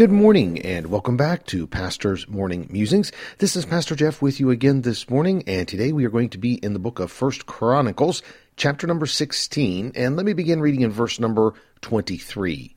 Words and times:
Good 0.00 0.10
morning 0.10 0.62
and 0.62 0.86
welcome 0.86 1.18
back 1.18 1.44
to 1.48 1.66
Pastor's 1.66 2.26
Morning 2.26 2.66
Musings. 2.70 3.12
This 3.36 3.54
is 3.54 3.66
Pastor 3.66 3.94
Jeff 3.94 4.22
with 4.22 4.40
you 4.40 4.48
again 4.48 4.80
this 4.80 5.10
morning 5.10 5.44
and 5.46 5.68
today 5.68 5.92
we 5.92 6.06
are 6.06 6.10
going 6.10 6.30
to 6.30 6.38
be 6.38 6.54
in 6.54 6.72
the 6.72 6.78
book 6.78 7.00
of 7.00 7.12
First 7.12 7.44
Chronicles, 7.44 8.22
chapter 8.56 8.86
number 8.86 9.04
16, 9.04 9.92
and 9.94 10.16
let 10.16 10.24
me 10.24 10.32
begin 10.32 10.62
reading 10.62 10.80
in 10.80 10.90
verse 10.90 11.20
number 11.20 11.52
23. 11.82 12.74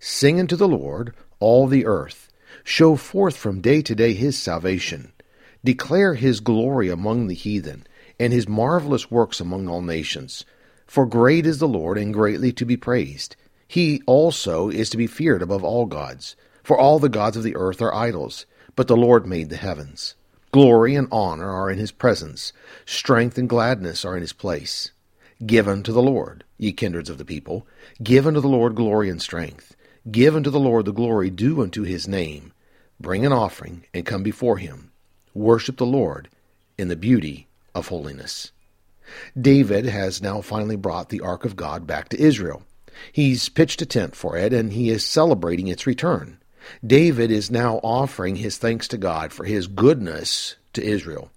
Sing 0.00 0.40
unto 0.40 0.56
the 0.56 0.66
Lord, 0.66 1.14
all 1.38 1.68
the 1.68 1.86
earth. 1.86 2.28
Show 2.64 2.96
forth 2.96 3.36
from 3.36 3.60
day 3.60 3.80
to 3.80 3.94
day 3.94 4.12
his 4.12 4.36
salvation. 4.36 5.12
Declare 5.62 6.14
his 6.14 6.40
glory 6.40 6.88
among 6.88 7.28
the 7.28 7.36
heathen, 7.36 7.86
and 8.18 8.32
his 8.32 8.48
marvelous 8.48 9.12
works 9.12 9.38
among 9.38 9.68
all 9.68 9.80
nations. 9.80 10.44
For 10.88 11.06
great 11.06 11.46
is 11.46 11.60
the 11.60 11.68
Lord, 11.68 11.96
and 11.98 12.12
greatly 12.12 12.50
to 12.54 12.64
be 12.64 12.76
praised. 12.76 13.36
He 13.68 14.02
also 14.06 14.70
is 14.70 14.90
to 14.90 14.96
be 14.96 15.06
feared 15.06 15.40
above 15.40 15.62
all 15.62 15.86
gods. 15.86 16.34
For 16.68 16.78
all 16.78 16.98
the 16.98 17.08
gods 17.08 17.34
of 17.38 17.44
the 17.44 17.56
earth 17.56 17.80
are 17.80 17.94
idols, 17.94 18.44
but 18.76 18.88
the 18.88 18.94
Lord 18.96 19.26
made 19.26 19.48
the 19.48 19.56
heavens. 19.56 20.16
Glory 20.52 20.94
and 20.96 21.08
honor 21.10 21.48
are 21.50 21.70
in 21.70 21.78
his 21.78 21.92
presence, 21.92 22.52
strength 22.84 23.38
and 23.38 23.48
gladness 23.48 24.04
are 24.04 24.14
in 24.14 24.20
his 24.20 24.34
place. 24.34 24.90
Give 25.46 25.66
unto 25.66 25.94
the 25.94 26.02
Lord, 26.02 26.44
ye 26.58 26.72
kindreds 26.72 27.08
of 27.08 27.16
the 27.16 27.24
people, 27.24 27.66
give 28.02 28.26
unto 28.26 28.42
the 28.42 28.48
Lord 28.48 28.74
glory 28.74 29.08
and 29.08 29.22
strength. 29.22 29.76
Give 30.10 30.36
unto 30.36 30.50
the 30.50 30.60
Lord 30.60 30.84
the 30.84 30.92
glory 30.92 31.30
due 31.30 31.62
unto 31.62 31.84
his 31.84 32.06
name. 32.06 32.52
Bring 33.00 33.24
an 33.24 33.32
offering 33.32 33.86
and 33.94 34.04
come 34.04 34.22
before 34.22 34.58
him. 34.58 34.92
Worship 35.32 35.78
the 35.78 35.86
Lord 35.86 36.28
in 36.76 36.88
the 36.88 36.96
beauty 36.96 37.48
of 37.74 37.88
holiness. 37.88 38.52
David 39.40 39.86
has 39.86 40.20
now 40.20 40.42
finally 40.42 40.76
brought 40.76 41.08
the 41.08 41.22
Ark 41.22 41.46
of 41.46 41.56
God 41.56 41.86
back 41.86 42.10
to 42.10 42.20
Israel. 42.20 42.62
He's 43.10 43.48
pitched 43.48 43.80
a 43.80 43.86
tent 43.86 44.14
for 44.14 44.36
it 44.36 44.52
and 44.52 44.74
he 44.74 44.90
is 44.90 45.02
celebrating 45.02 45.68
its 45.68 45.86
return. 45.86 46.36
David 46.86 47.30
is 47.30 47.50
now 47.50 47.76
offering 47.82 48.36
his 48.36 48.58
thanks 48.58 48.88
to 48.88 48.98
God 48.98 49.32
for 49.32 49.44
his 49.44 49.66
goodness 49.66 50.56
to 50.74 50.82
Israel. 50.82 51.30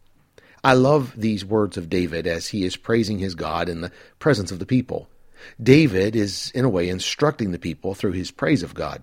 I 0.63 0.73
love 0.73 1.13
these 1.17 1.43
words 1.43 1.77
of 1.77 1.89
David 1.89 2.27
as 2.27 2.49
he 2.49 2.63
is 2.65 2.75
praising 2.75 3.19
his 3.19 3.33
God 3.33 3.67
in 3.67 3.81
the 3.81 3.91
presence 4.19 4.51
of 4.51 4.59
the 4.59 4.65
people. 4.65 5.09
David 5.61 6.15
is, 6.15 6.51
in 6.53 6.65
a 6.65 6.69
way, 6.69 6.87
instructing 6.87 7.51
the 7.51 7.59
people 7.59 7.95
through 7.95 8.11
his 8.11 8.29
praise 8.29 8.61
of 8.61 8.75
God. 8.75 9.01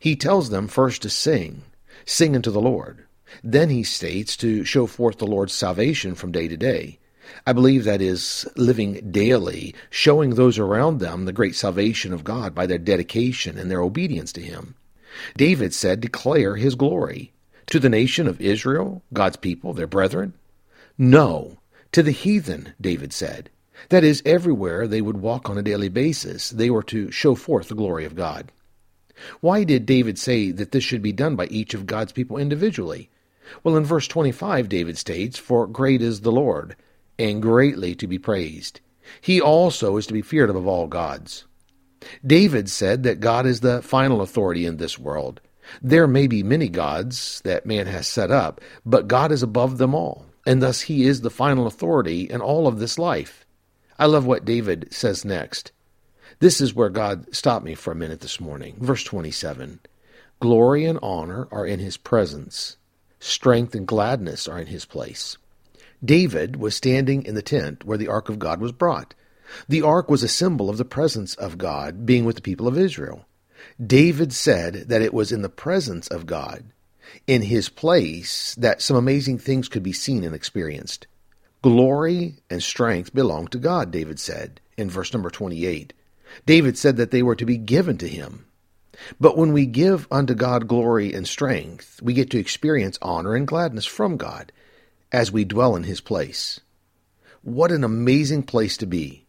He 0.00 0.16
tells 0.16 0.48
them 0.48 0.68
first 0.68 1.02
to 1.02 1.10
sing, 1.10 1.62
sing 2.06 2.34
unto 2.34 2.50
the 2.50 2.60
Lord. 2.60 3.04
Then 3.44 3.68
he 3.68 3.82
states 3.82 4.36
to 4.38 4.64
show 4.64 4.86
forth 4.86 5.18
the 5.18 5.26
Lord's 5.26 5.52
salvation 5.52 6.14
from 6.14 6.32
day 6.32 6.48
to 6.48 6.56
day. 6.56 6.98
I 7.46 7.52
believe 7.52 7.84
that 7.84 8.00
is 8.00 8.48
living 8.56 9.10
daily, 9.10 9.74
showing 9.90 10.30
those 10.30 10.58
around 10.58 11.00
them 11.00 11.24
the 11.24 11.32
great 11.32 11.56
salvation 11.56 12.12
of 12.12 12.24
God 12.24 12.54
by 12.54 12.66
their 12.66 12.78
dedication 12.78 13.58
and 13.58 13.70
their 13.70 13.82
obedience 13.82 14.32
to 14.34 14.40
Him. 14.40 14.76
David 15.36 15.74
said, 15.74 16.00
Declare 16.00 16.56
His 16.56 16.74
glory. 16.74 17.32
To 17.66 17.80
the 17.80 17.88
nation 17.88 18.28
of 18.28 18.40
Israel, 18.40 19.02
God's 19.12 19.36
people, 19.36 19.72
their 19.72 19.86
brethren? 19.86 20.34
No, 20.96 21.58
to 21.92 22.02
the 22.02 22.12
heathen, 22.12 22.74
David 22.80 23.12
said. 23.12 23.50
That 23.88 24.04
is, 24.04 24.22
everywhere 24.24 24.86
they 24.86 25.02
would 25.02 25.18
walk 25.18 25.50
on 25.50 25.58
a 25.58 25.62
daily 25.62 25.88
basis, 25.88 26.50
they 26.50 26.70
were 26.70 26.82
to 26.84 27.10
show 27.10 27.34
forth 27.34 27.68
the 27.68 27.74
glory 27.74 28.04
of 28.04 28.14
God. 28.14 28.52
Why 29.40 29.64
did 29.64 29.86
David 29.86 30.18
say 30.18 30.50
that 30.50 30.72
this 30.72 30.84
should 30.84 31.02
be 31.02 31.12
done 31.12 31.36
by 31.36 31.46
each 31.46 31.74
of 31.74 31.86
God's 31.86 32.12
people 32.12 32.36
individually? 32.36 33.10
Well, 33.62 33.76
in 33.76 33.84
verse 33.84 34.08
25, 34.08 34.68
David 34.68 34.98
states, 34.98 35.38
For 35.38 35.66
great 35.66 36.02
is 36.02 36.20
the 36.20 36.32
Lord, 36.32 36.76
and 37.18 37.40
greatly 37.42 37.94
to 37.94 38.06
be 38.06 38.18
praised. 38.18 38.80
He 39.20 39.40
also 39.40 39.96
is 39.96 40.06
to 40.06 40.12
be 40.12 40.22
feared 40.22 40.50
above 40.50 40.66
all 40.66 40.86
gods. 40.86 41.46
David 42.24 42.68
said 42.68 43.02
that 43.02 43.20
God 43.20 43.46
is 43.46 43.60
the 43.60 43.82
final 43.82 44.20
authority 44.20 44.66
in 44.66 44.76
this 44.76 44.98
world. 44.98 45.40
There 45.82 46.06
may 46.06 46.26
be 46.26 46.42
many 46.42 46.68
gods 46.68 47.40
that 47.44 47.66
man 47.66 47.86
has 47.86 48.06
set 48.06 48.30
up, 48.30 48.60
but 48.84 49.08
God 49.08 49.32
is 49.32 49.42
above 49.42 49.78
them 49.78 49.94
all, 49.94 50.26
and 50.46 50.62
thus 50.62 50.82
he 50.82 51.04
is 51.04 51.20
the 51.20 51.30
final 51.30 51.66
authority 51.66 52.22
in 52.22 52.40
all 52.40 52.66
of 52.66 52.78
this 52.78 52.98
life. 52.98 53.44
I 53.98 54.06
love 54.06 54.26
what 54.26 54.44
David 54.44 54.88
says 54.92 55.24
next. 55.24 55.72
This 56.38 56.60
is 56.60 56.74
where 56.74 56.90
God 56.90 57.34
stopped 57.34 57.64
me 57.64 57.74
for 57.74 57.92
a 57.92 57.96
minute 57.96 58.20
this 58.20 58.40
morning. 58.40 58.76
Verse 58.78 59.02
27 59.02 59.80
Glory 60.38 60.84
and 60.84 60.98
honor 61.02 61.48
are 61.50 61.66
in 61.66 61.80
his 61.80 61.96
presence, 61.96 62.76
strength 63.20 63.74
and 63.74 63.86
gladness 63.86 64.46
are 64.46 64.58
in 64.58 64.66
his 64.66 64.84
place. 64.84 65.38
David 66.04 66.56
was 66.56 66.76
standing 66.76 67.24
in 67.24 67.34
the 67.34 67.42
tent 67.42 67.84
where 67.84 67.96
the 67.96 68.08
ark 68.08 68.28
of 68.28 68.38
God 68.38 68.60
was 68.60 68.72
brought. 68.72 69.14
The 69.68 69.82
ark 69.82 70.10
was 70.10 70.22
a 70.22 70.28
symbol 70.28 70.68
of 70.68 70.78
the 70.78 70.84
presence 70.84 71.34
of 71.34 71.58
God 71.58 72.06
being 72.06 72.24
with 72.24 72.36
the 72.36 72.42
people 72.42 72.66
of 72.68 72.78
Israel. 72.78 73.26
David 73.84 74.32
said 74.32 74.88
that 74.88 75.02
it 75.02 75.14
was 75.14 75.32
in 75.32 75.42
the 75.42 75.48
presence 75.48 76.08
of 76.08 76.26
God, 76.26 76.64
in 77.26 77.42
his 77.42 77.68
place, 77.68 78.54
that 78.56 78.82
some 78.82 78.96
amazing 78.96 79.38
things 79.38 79.68
could 79.68 79.82
be 79.82 79.92
seen 79.92 80.24
and 80.24 80.34
experienced. 80.34 81.06
Glory 81.62 82.36
and 82.50 82.62
strength 82.62 83.14
belong 83.14 83.48
to 83.48 83.58
God, 83.58 83.90
David 83.90 84.20
said 84.20 84.60
in 84.76 84.90
verse 84.90 85.12
number 85.12 85.30
28. 85.30 85.92
David 86.44 86.76
said 86.76 86.96
that 86.96 87.10
they 87.10 87.22
were 87.22 87.36
to 87.36 87.46
be 87.46 87.56
given 87.56 87.98
to 87.98 88.08
him. 88.08 88.46
But 89.20 89.36
when 89.36 89.52
we 89.52 89.66
give 89.66 90.06
unto 90.10 90.34
God 90.34 90.68
glory 90.68 91.12
and 91.12 91.26
strength, 91.26 92.00
we 92.02 92.14
get 92.14 92.30
to 92.30 92.38
experience 92.38 92.98
honor 93.02 93.34
and 93.34 93.46
gladness 93.46 93.84
from 93.84 94.16
God 94.16 94.52
as 95.12 95.30
we 95.30 95.44
dwell 95.44 95.76
in 95.76 95.84
his 95.84 96.00
place. 96.00 96.60
What 97.42 97.72
an 97.72 97.84
amazing 97.84 98.44
place 98.44 98.76
to 98.78 98.86
be! 98.86 99.25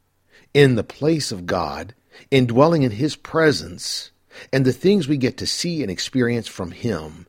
In 0.53 0.75
the 0.75 0.83
place 0.83 1.31
of 1.31 1.45
God, 1.45 1.93
in 2.31 2.47
dwelling 2.47 2.83
in 2.83 2.91
his 2.91 3.15
presence, 3.15 4.11
and 4.51 4.65
the 4.65 4.73
things 4.73 5.07
we 5.07 5.17
get 5.17 5.37
to 5.37 5.47
see 5.47 5.81
and 5.81 5.91
experience 5.91 6.47
from 6.47 6.71
him 6.71 7.27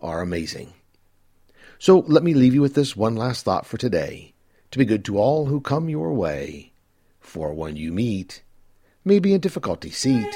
are 0.00 0.20
amazing. 0.20 0.72
So 1.78 2.00
let 2.00 2.22
me 2.22 2.34
leave 2.34 2.54
you 2.54 2.60
with 2.60 2.74
this 2.74 2.96
one 2.96 3.16
last 3.16 3.44
thought 3.44 3.66
for 3.66 3.78
today 3.78 4.34
to 4.70 4.78
be 4.78 4.84
good 4.84 5.04
to 5.06 5.18
all 5.18 5.46
who 5.46 5.60
come 5.60 5.88
your 5.88 6.12
way, 6.12 6.72
for 7.20 7.54
when 7.54 7.76
you 7.76 7.92
meet, 7.92 8.42
may 9.04 9.18
be 9.18 9.34
a 9.34 9.38
difficulty 9.38 9.90
seat 9.90 10.34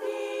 thee. 0.00 0.39